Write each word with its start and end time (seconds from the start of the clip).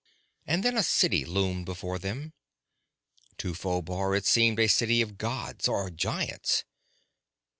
And 0.47 0.63
then 0.65 0.75
a 0.77 0.81
city 0.81 1.25
loomed 1.25 1.65
before 1.67 1.99
them. 1.99 2.33
To 3.37 3.53
Phobar 3.53 4.15
it 4.17 4.25
seemed 4.25 4.59
a 4.59 4.65
city 4.67 4.99
of 5.03 5.19
gods 5.19 5.67
or 5.67 5.91
giants. 5.91 6.63